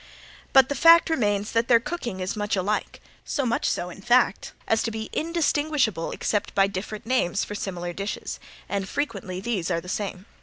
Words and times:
But 0.51 0.67
the 0.67 0.73
fact 0.73 1.11
remains 1.11 1.51
that 1.51 1.67
their 1.67 1.79
cooking 1.79 2.21
is 2.21 2.35
much 2.35 2.55
alike, 2.55 2.99
so 3.23 3.45
much 3.45 3.69
so, 3.69 3.91
in 3.91 4.01
fact, 4.01 4.51
as 4.67 4.81
to 4.81 4.89
be 4.89 5.11
indistinguishable 5.13 6.11
except 6.11 6.55
by 6.55 6.65
different 6.65 7.05
names 7.05 7.43
for 7.43 7.53
similar 7.53 7.93
dishes, 7.93 8.39
and 8.67 8.89
frequently 8.89 9.39
these 9.39 9.69
are 9.69 9.79
the 9.79 9.87
same. 9.87 10.25